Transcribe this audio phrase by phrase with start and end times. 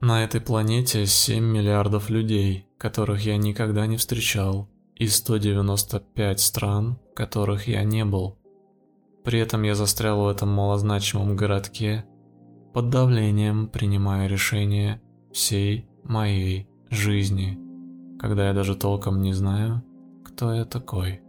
[0.00, 7.66] На этой планете 7 миллиардов людей, которых я никогда не встречал, и 195 стран, которых
[7.66, 8.38] я не был.
[9.24, 12.04] При этом я застрял в этом малозначимом городке,
[12.74, 15.00] под давлением принимая решения
[15.32, 17.58] всей моей жизни,
[18.20, 19.82] когда я даже толком не знаю,
[20.26, 21.22] кто я такой.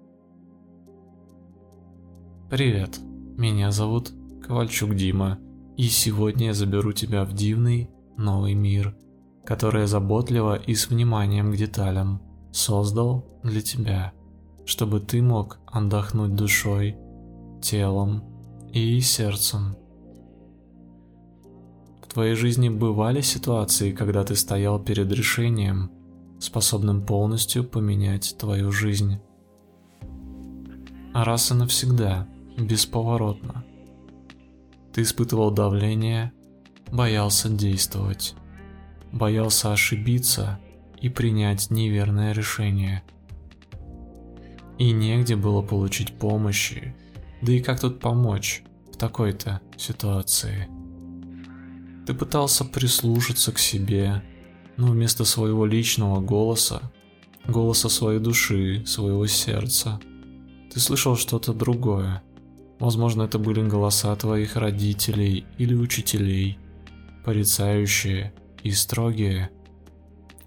[2.49, 2.99] Привет,
[3.37, 4.11] меня зовут
[4.43, 5.39] Ковальчук Дима,
[5.77, 8.95] и сегодня я заберу тебя в дивный новый мир,
[9.45, 12.21] который заботливо и с вниманием к деталям
[12.51, 14.13] создал для тебя,
[14.65, 16.97] чтобы ты мог отдохнуть душой,
[17.61, 18.23] телом
[18.73, 19.77] и сердцем.
[22.01, 25.91] В твоей жизни бывали ситуации, когда ты стоял перед решением,
[26.39, 29.19] способным полностью поменять твою жизнь.
[31.13, 33.63] Раз и навсегда, бесповоротно.
[34.93, 36.33] Ты испытывал давление,
[36.91, 38.35] боялся действовать,
[39.11, 40.59] боялся ошибиться
[41.01, 43.03] и принять неверное решение.
[44.77, 46.95] И негде было получить помощи,
[47.41, 50.67] да и как тут помочь в такой-то ситуации.
[52.05, 54.23] Ты пытался прислушаться к себе,
[54.77, 56.91] но вместо своего личного голоса,
[57.45, 59.99] голоса своей души, своего сердца,
[60.71, 62.21] ты слышал что-то другое.
[62.79, 66.59] Возможно, это были голоса твоих родителей или учителей–
[67.27, 68.33] порицающие
[68.63, 69.49] и строгие,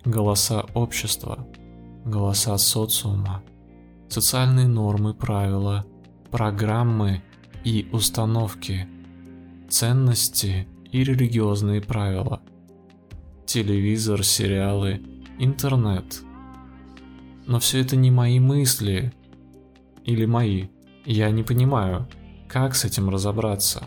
[0.06, 1.46] голоса общества,
[2.06, 3.42] голоса социума,
[4.08, 5.84] социальные нормы, правила,
[6.30, 7.22] программы
[7.64, 8.88] и установки,
[9.68, 12.40] ценности и религиозные правила,
[13.44, 15.02] телевизор, сериалы,
[15.38, 16.22] интернет.
[17.46, 19.12] Но все это не мои мысли
[20.06, 20.68] или мои.
[21.04, 22.08] Я не понимаю,
[22.48, 23.86] как с этим разобраться,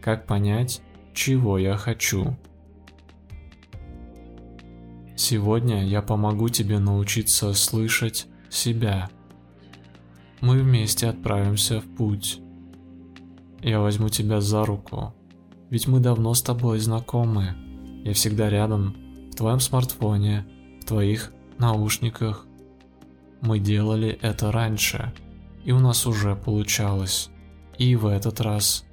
[0.00, 0.82] как понять,
[1.14, 2.36] чего я хочу.
[5.16, 9.10] Сегодня я помогу тебе научиться слышать себя.
[10.40, 12.40] Мы вместе отправимся в путь.
[13.60, 15.14] Я возьму тебя за руку,
[15.70, 17.54] ведь мы давно с тобой знакомы.
[18.04, 18.96] Я всегда рядом,
[19.30, 20.44] в твоем смартфоне,
[20.80, 22.46] в твоих наушниках.
[23.40, 25.12] Мы делали это раньше,
[25.64, 27.30] и у нас уже получалось.
[27.78, 28.84] И в этот раз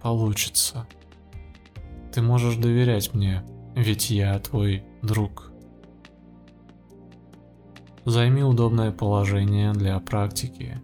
[0.00, 0.86] получится.
[2.12, 3.42] Ты можешь доверять мне,
[3.74, 5.50] ведь я твой друг.
[8.04, 10.82] Займи удобное положение для практики.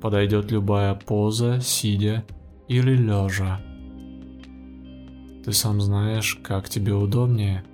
[0.00, 2.24] Подойдет любая поза, сидя
[2.68, 3.60] или лежа.
[5.44, 7.64] Ты сам знаешь, как тебе удобнее.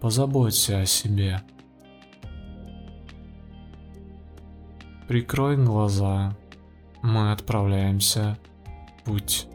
[0.00, 1.40] Позаботься о себе.
[5.06, 6.36] Прикрой глаза.
[7.02, 8.38] Мы отправляемся
[8.98, 9.46] в путь.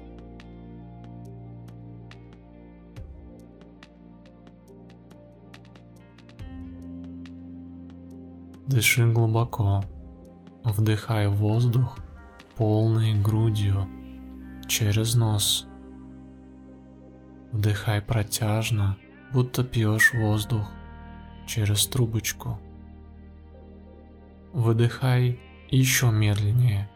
[8.67, 9.81] Дыши глубоко.
[10.65, 11.97] Вдыхай воздух
[12.57, 13.87] полной грудью
[14.67, 15.65] через нос.
[17.53, 18.97] Вдыхай протяжно,
[19.31, 20.69] будто пьешь воздух
[21.45, 22.59] через трубочку.
[24.51, 25.39] Выдыхай
[25.69, 26.89] еще медленнее,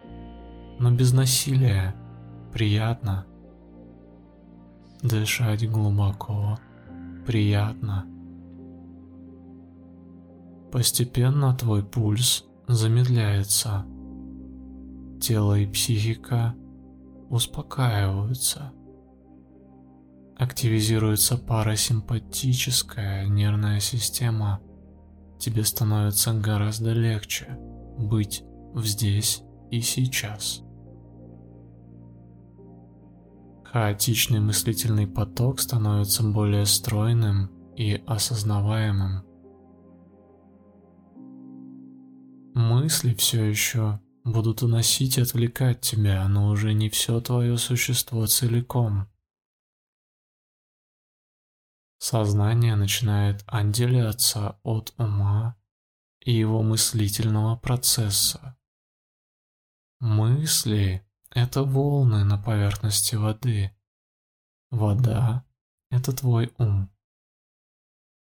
[0.78, 1.96] но без насилия,
[2.52, 3.26] приятно.
[5.02, 6.60] Дышать глубоко,
[7.26, 8.11] приятно.
[10.72, 13.86] Постепенно твой пульс замедляется.
[15.20, 16.56] Тело и психика
[17.30, 18.72] успокаиваются.
[20.38, 24.62] Активизируется парасимпатическая нервная система.
[25.40, 27.58] Тебе становится гораздо легче
[27.98, 28.44] быть
[28.76, 30.64] здесь и сейчас.
[33.66, 39.24] Хаотичный мыслительный поток становится более стройным и осознаваемым.
[42.62, 49.10] Мысли все еще будут уносить и отвлекать тебя, но уже не все твое существо целиком.
[51.98, 55.58] Сознание начинает отделяться от ума
[56.20, 58.56] и его мыслительного процесса.
[60.00, 63.76] Мысли– это волны на поверхности воды.
[64.70, 65.48] Вода–
[65.90, 66.92] это твой ум.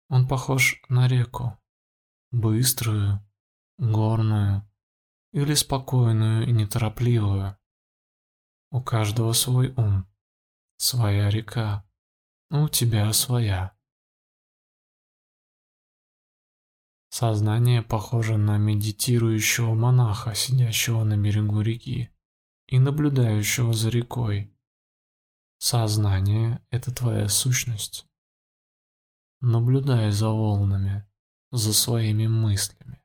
[0.08, 1.60] Он похож на реку,
[2.30, 3.26] быструю,
[3.80, 4.70] горную
[5.32, 7.58] или спокойную и неторопливую.
[8.72, 10.08] У каждого свой ум,
[10.78, 11.90] своя река,
[12.52, 13.76] у тебя своя.
[17.10, 22.12] Сознание похоже на медитирующего монаха, сидящего на берегу реки
[22.68, 24.56] и наблюдающего за рекой.
[25.58, 28.06] Сознание– это твоя сущность.
[29.42, 31.08] наблюдая за волнами,
[31.52, 32.99] за своими мыслями.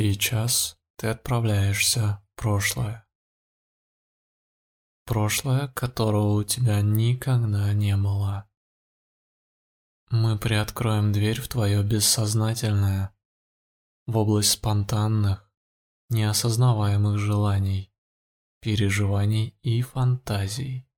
[0.00, 3.04] Сейчас ты отправляешься в прошлое.
[5.04, 8.48] Прошлое, которого у тебя никогда не было.
[10.08, 13.12] Мы приоткроем дверь в твое бессознательное,
[14.06, 15.50] в область спонтанных,
[16.10, 17.92] неосознаваемых желаний,
[18.60, 20.88] переживаний и фантазий.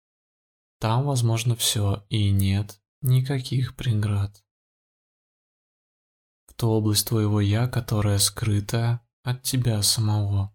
[0.78, 4.44] Там возможно все и нет никаких преград.
[6.60, 10.54] Ту область твоего «я», которая скрыта от тебя самого.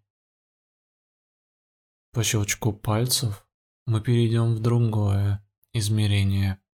[2.12, 3.48] По щелчку пальцев
[3.88, 5.44] мы перейдем в другое
[5.74, 6.60] измерение–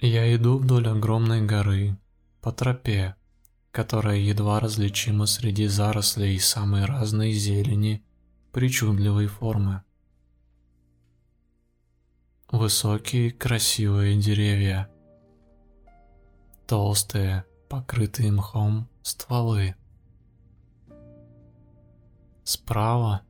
[0.00, 1.98] Я иду вдоль огромной горы,
[2.40, 3.17] по тропе,
[3.78, 8.02] которая едва различима среди зарослей самой разной зелени,
[8.50, 9.82] причудливой формы.
[12.50, 14.90] Высокие красивые деревья,
[16.66, 19.76] толстые, покрытые мхом стволы.
[22.42, 23.22] Справа,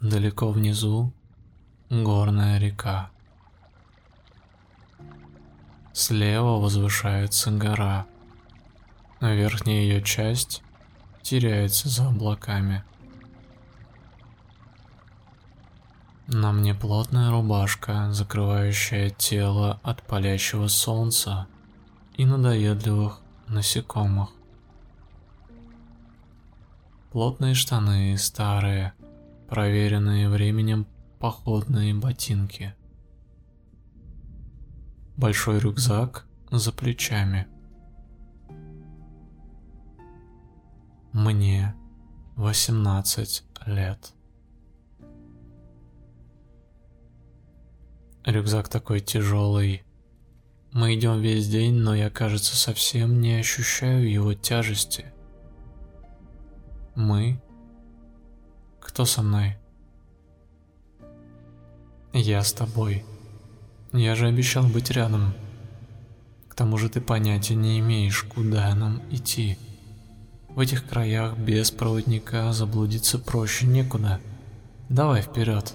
[0.00, 1.12] далеко внизу,
[1.90, 3.10] горная река.
[5.92, 8.06] Слева возвышается гора.
[9.20, 10.62] Верхняя ее часть
[11.22, 12.84] теряется за облаками.
[16.26, 21.46] На мне плотная рубашка, закрывающая тело от палящего солнца
[22.14, 24.30] и надоедливых насекомых.
[27.10, 28.92] Плотные штаны, старые,
[29.48, 30.86] проверенные временем
[31.18, 32.74] походные ботинки–
[35.20, 37.46] большой рюкзак за плечами.
[41.12, 41.74] Мне
[42.36, 44.12] 18 лет.
[48.24, 49.82] Рюкзак такой тяжелый.
[50.70, 55.06] Мы идем весь день, но я, кажется, совсем не ощущаю его тяжести.
[56.94, 57.42] Мы?
[58.78, 59.56] Кто со мной?
[62.12, 63.04] Я с тобой.
[63.92, 65.34] Я же обещал быть рядом.
[66.48, 69.58] К тому же ты понятия не имеешь, куда нам идти.
[70.54, 74.20] В этих краях без проводника заблудиться проще некуда.
[74.88, 75.72] Давай вперед.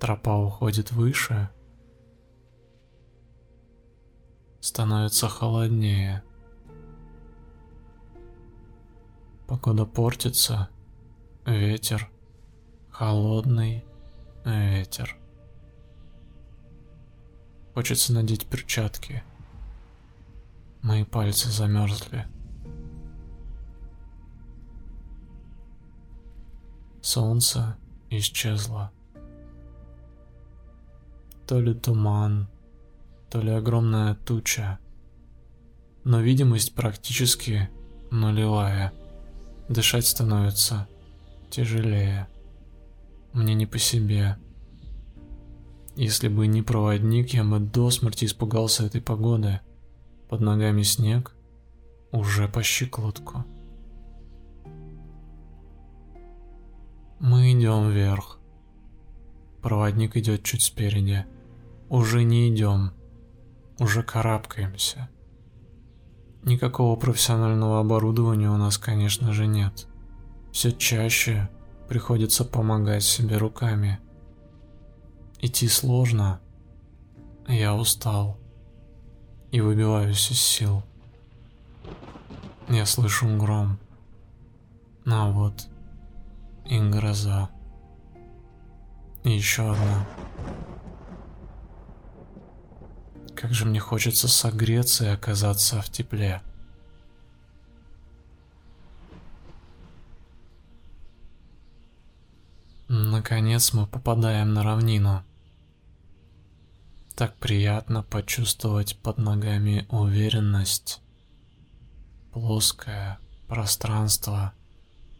[0.00, 1.48] Тропа уходит выше.
[4.60, 6.24] Становится холоднее.
[9.46, 10.68] Погода портится.
[11.46, 12.10] Ветер.
[12.90, 13.84] Холодный
[14.44, 15.16] ветер.
[17.74, 19.22] Хочется надеть перчатки.
[20.86, 22.26] Мои пальцы замерзли.
[27.02, 27.76] Солнце
[28.08, 28.92] исчезло.
[31.44, 32.46] То ли туман,
[33.28, 34.78] то ли огромная туча.
[36.04, 37.68] Но видимость практически
[38.12, 38.92] нулевая.
[39.68, 40.86] Дышать становится
[41.50, 42.28] тяжелее.
[43.32, 44.38] Мне не по себе.
[45.96, 49.58] Если бы не проводник, я бы до смерти испугался этой погоды.
[50.28, 51.34] Под ногами снег,
[52.12, 53.44] уже по щиколотку.
[57.18, 58.38] Мы идем вверх.
[59.62, 61.24] Проводник идет чуть спереди.
[61.88, 62.92] Уже не идем,
[63.78, 65.08] уже карабкаемся.
[66.42, 69.86] Никакого профессионального оборудования у нас, конечно же, нет.
[70.52, 71.48] Все чаще
[71.88, 74.00] Приходится помогать себе руками.
[75.40, 76.40] Идти сложно.
[77.46, 78.40] Я устал.
[79.50, 80.82] И выбиваюсь из сил.
[82.68, 83.78] Я слышу гром.
[85.06, 85.68] А вот
[86.64, 87.48] и гроза.
[89.22, 90.06] И еще одна.
[93.36, 96.42] Как же мне хочется согреться и оказаться в тепле.
[102.88, 105.22] Наконец мы попадаем на равнину.
[107.16, 111.00] Так приятно почувствовать под ногами уверенность.
[112.30, 113.18] Плоское
[113.48, 114.52] пространство.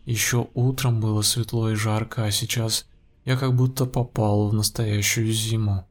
[0.04, 2.86] Еще утром было светло и жарко, а сейчас
[3.24, 5.88] я как будто попал в настоящую зиму.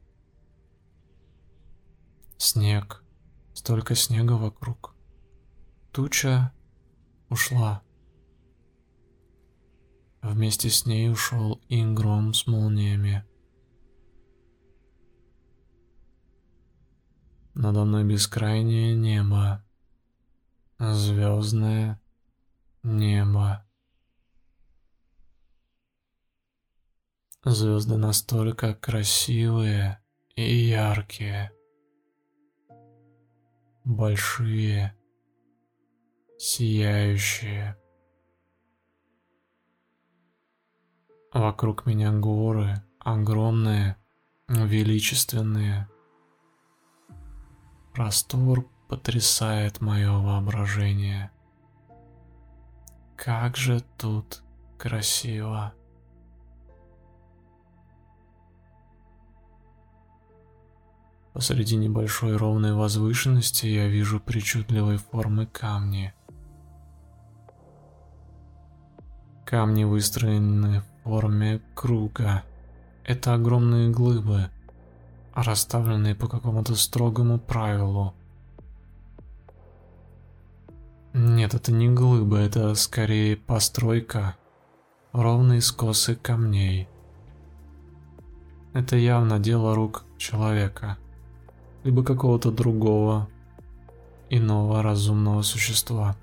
[2.38, 3.02] Снег.
[3.52, 4.94] Столько снега вокруг.
[5.90, 6.52] Туча
[7.30, 7.82] ушла.
[10.22, 13.24] Вместе с ней ушел и гром с молниями.
[17.58, 19.64] Надо мной бескрайнее небо,
[20.78, 21.98] звездное
[22.82, 23.66] небо.
[27.42, 30.02] Звезды настолько красивые
[30.34, 31.50] и яркие,
[33.84, 34.94] большие,
[36.36, 37.78] сияющие.
[41.32, 43.96] Вокруг меня горы, огромные,
[44.46, 45.88] величественные.
[47.96, 51.30] Простор потрясает мое воображение.
[53.16, 54.42] Как же тут
[54.76, 55.72] красиво.
[61.32, 66.12] Посреди небольшой ровной возвышенности я вижу причудливой формы камни.
[69.46, 72.42] Камни выстроены в форме круга.
[73.04, 74.50] Это огромные глыбы,
[75.42, 78.14] расставленные по какому-то строгому правилу.
[81.12, 84.36] Нет, это не глыба, это скорее постройка,
[85.12, 86.88] ровные скосы камней.
[88.72, 90.98] Это явно дело рук человека,
[91.84, 93.28] либо какого-то другого,
[94.28, 96.16] иного разумного существа.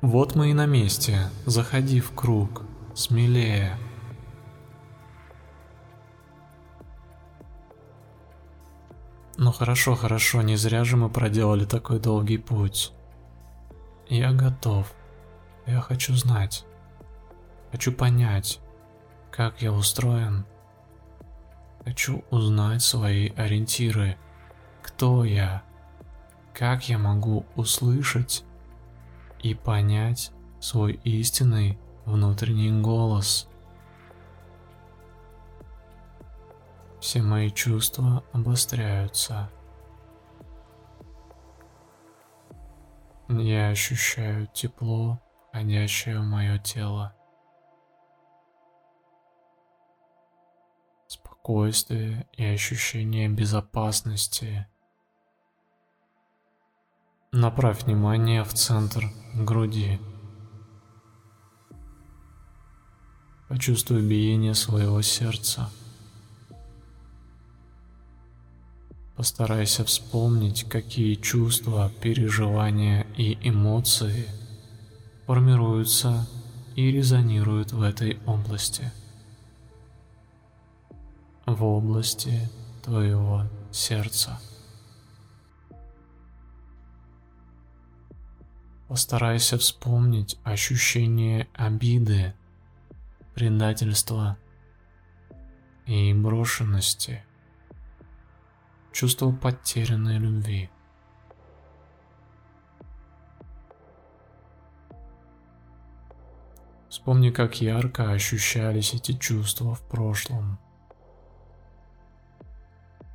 [0.00, 1.28] Вот мы и на месте.
[1.44, 2.62] Заходи в круг.
[2.94, 3.76] Смелее.
[9.40, 12.92] Ну хорошо, хорошо, не зря же мы проделали такой долгий путь.
[14.08, 14.92] Я готов.
[15.64, 16.64] Я хочу знать.
[17.70, 18.58] Хочу понять,
[19.30, 20.44] как я устроен.
[21.84, 24.16] Хочу узнать свои ориентиры.
[24.82, 25.62] Кто я?
[26.52, 28.42] Как я могу услышать
[29.40, 33.48] и понять свой истинный внутренний голос?
[37.00, 39.50] Все мои чувства обостряются.
[43.28, 47.14] Я ощущаю тепло, входящее в мое тело.
[51.06, 54.66] Спокойствие и ощущение безопасности.
[57.30, 60.00] Направь внимание в центр груди.
[63.48, 65.70] Почувствуй биение своего сердца.
[69.18, 74.28] Постарайся вспомнить, какие чувства, переживания и эмоции
[75.26, 76.28] формируются
[76.76, 78.92] и резонируют в этой области.
[81.46, 82.48] В области
[82.84, 84.38] твоего сердца.
[88.86, 92.34] Постарайся вспомнить ощущение обиды,
[93.34, 94.38] предательства
[95.86, 97.24] и брошенности–
[98.92, 100.70] чувство потерянной любви.
[106.88, 110.58] Вспомни, как ярко ощущались эти чувства в прошлом.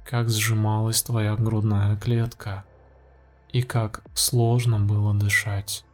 [0.05, 2.65] Как сжималась твоя грудная клетка
[3.49, 5.85] и как сложно было дышать.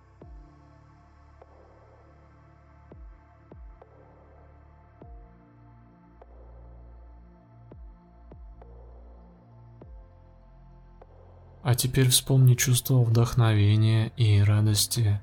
[11.61, 15.21] А теперь вспомни чувство вдохновения и радости,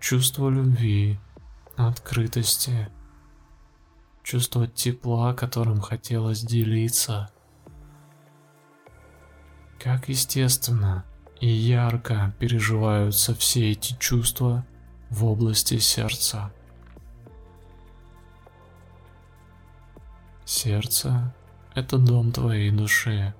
[0.00, 1.18] чувство любви,
[1.76, 2.88] открытости,
[4.22, 7.30] чувство тепла, которым хотелось делиться.
[9.78, 11.04] Как естественно
[11.38, 14.64] и ярко переживаются все эти чувства
[15.10, 16.50] в области сердца.
[20.46, 21.34] Сердце–
[21.74, 23.34] это дом твоей души.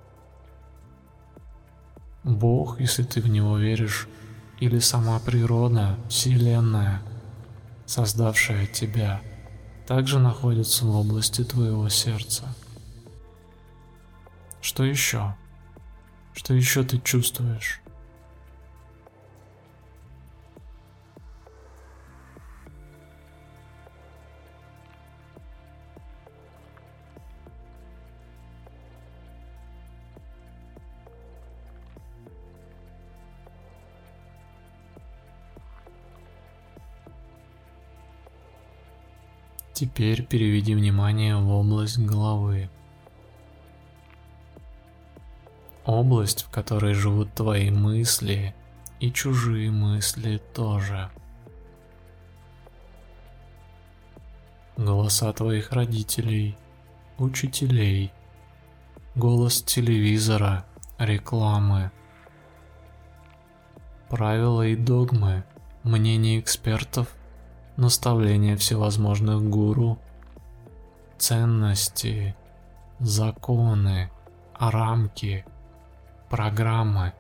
[2.24, 4.08] Бог, если ты в него веришь,
[4.58, 7.02] или сама природа, Вселенная,
[7.84, 9.20] создавшая тебя,
[9.86, 12.44] также находится в области твоего сердца.
[14.62, 15.36] Что еще?
[16.32, 17.82] Что еще ты чувствуешь?
[39.94, 42.68] Теперь переведи внимание в область головы.
[45.84, 48.56] область, в которой живут твои мысли
[48.98, 51.10] и чужие мысли тоже.
[54.76, 56.56] Голоса твоих родителей,
[57.18, 58.12] учителей,
[59.14, 60.66] голос телевизора,
[60.98, 61.92] рекламы,
[64.08, 65.44] правила и догмы,
[65.84, 67.14] мнения экспертов,
[67.76, 69.98] наставления всевозможных гуру,
[71.18, 72.36] ценности,
[72.98, 74.10] законы,
[74.58, 75.44] рамки,
[76.28, 77.12] программы,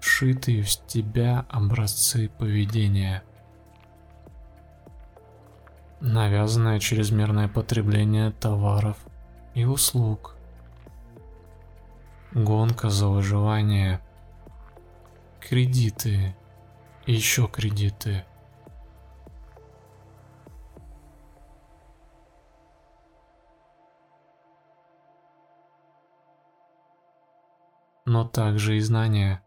[0.00, 3.22] вшитые в тебя образцы поведения.
[6.00, 8.98] Навязанное чрезмерное потребление товаров
[9.54, 10.36] и услуг.
[12.32, 14.00] Гонка за выживание.
[15.40, 16.34] Кредиты.
[17.06, 18.24] еще кредиты.
[28.14, 29.42] Но также и знания,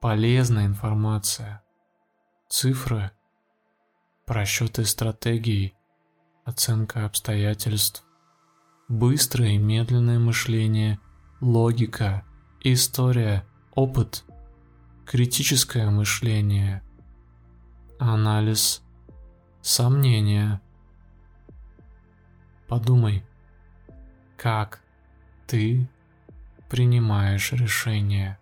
[0.00, 1.64] полезная информация,
[2.48, 3.10] цифры,
[4.24, 5.74] просчеты стратегий,
[6.44, 8.04] оценка обстоятельств,
[8.86, 11.00] быстрое и медленное мышление,
[11.40, 12.24] логика,
[12.60, 13.44] история,
[13.74, 14.24] опыт,
[15.04, 16.84] критическое мышление,
[17.98, 18.80] анализ,
[19.60, 20.60] сомнения.
[22.68, 23.24] Подумай,
[24.36, 24.82] как
[25.48, 25.88] ты
[26.68, 28.38] принимаешь решение.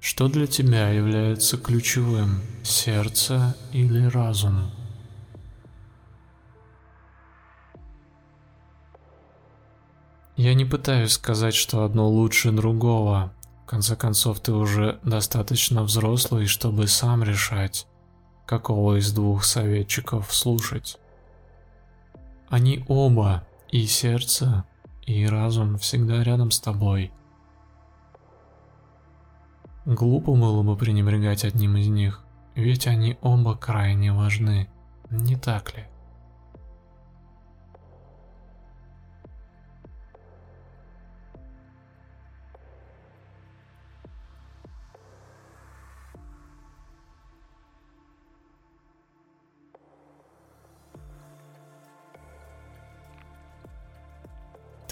[0.00, 4.70] Что для тебя является ключевым, сердце или разум?
[10.36, 13.32] Я не пытаюсь сказать, что одно лучше другого,
[13.66, 17.86] конце концов, ты уже достаточно взрослый, чтобы сам решать,
[18.46, 20.98] какого из двух советчиков слушать.
[22.48, 24.64] Они оба, и сердце,
[25.06, 27.12] и разум всегда рядом с тобой.
[29.84, 32.22] Глупо было бы пренебрегать одним из них,
[32.54, 34.68] ведь они оба крайне важны,
[35.10, 35.86] не так ли?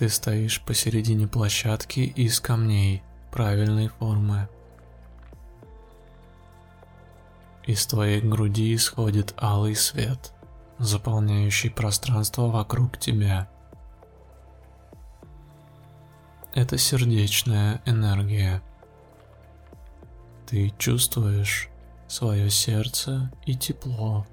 [0.00, 4.48] Ты стоишь посередине площадки из камней правильной формы.
[7.66, 10.32] Из твоей груди исходит алый свет,
[10.78, 13.50] заполняющий пространство вокруг тебя.
[16.54, 18.62] Это сердечная энергия.
[20.46, 21.68] Ты чувствуешь
[22.08, 24.26] свое сердце и тепло,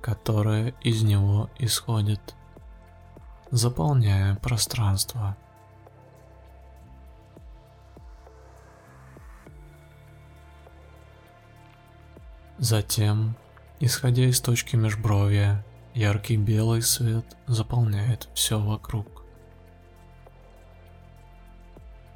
[0.00, 2.34] которое из него исходит
[3.54, 5.36] заполняя пространство.
[12.58, 13.36] Затем,
[13.78, 15.64] исходя из точки межбровья,
[15.94, 19.24] яркий белый свет заполняет все вокруг.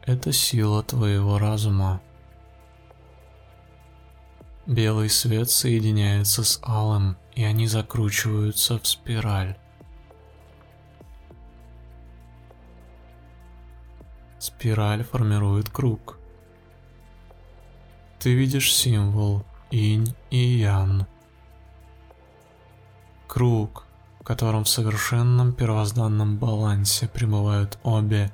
[0.07, 2.01] Это сила твоего разума.
[4.67, 9.57] Белый свет соединяется с алым, и они закручиваются в спираль.
[14.49, 16.19] Спираль формирует круг.
[18.19, 21.07] Ты видишь символ инь и ян.
[23.27, 23.85] Круг,
[24.19, 28.33] в котором в совершенном первозданном балансе пребывают обе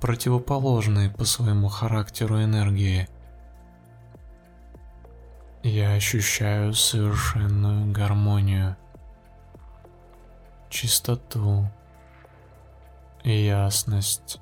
[0.00, 3.08] противоположные по своему характеру энергии.
[5.64, 8.76] Я ощущаю совершенную гармонию,
[10.70, 11.66] чистоту
[13.24, 14.38] и ясность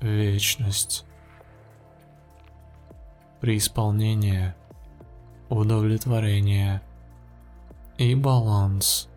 [0.00, 1.04] вечность.
[3.40, 4.56] Преисполнение,
[5.48, 6.82] удовлетворение
[7.96, 9.08] и баланс.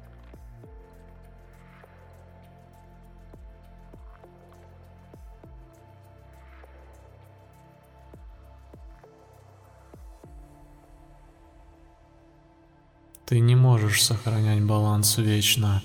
[13.32, 15.82] Ты не можешь сохранять баланс вечно.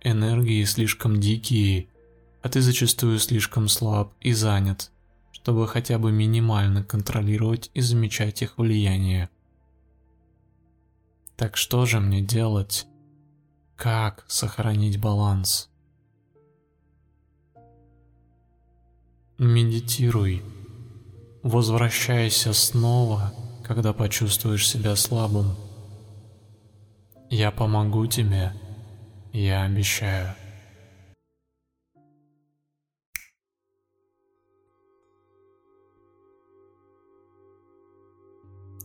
[0.00, 1.88] Энергии слишком дикие
[2.42, 4.90] а ты зачастую слишком слаб и занят,
[5.32, 9.30] чтобы хотя бы минимально контролировать и замечать их влияние.
[11.36, 12.86] Так что же мне делать?
[13.76, 15.70] Как сохранить баланс?
[19.38, 20.42] Медитируй.
[21.42, 25.56] Возвращайся снова когда почувствуешь себя слабым.
[27.30, 28.52] Я помогу тебе,
[29.32, 30.34] я обещаю.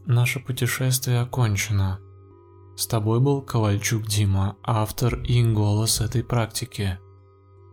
[0.09, 1.99] Наше путешествие окончено.
[2.77, 6.97] С тобой был Ковальчук Дима, автор и голос этой практики.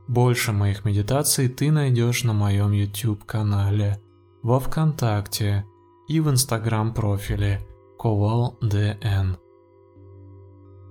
[0.08, 4.02] Больше моих медитаций ты найдешь на моем YouTube канале,
[4.42, 5.64] во Вконтакте
[6.08, 7.64] и в Инстаграм профиле
[8.00, 9.38] KovalDN.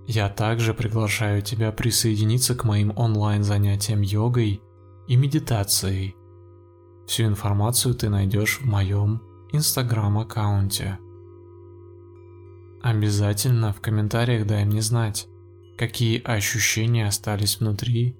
[0.07, 4.61] Я также приглашаю тебя присоединиться к моим онлайн занятиям йогой
[5.09, 6.15] и медитацией.
[7.05, 10.99] Всю информацию ты найдешь в моем инстаграм аккаунте.
[12.83, 15.27] Обязательно в комментариях дай мне знать,
[15.77, 18.17] какие ощущения остались внутри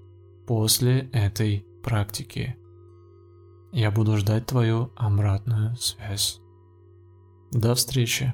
[0.47, 2.55] после этой практики.
[3.73, 6.39] Я буду ждать твою обратную связь.
[7.51, 8.33] До встречи.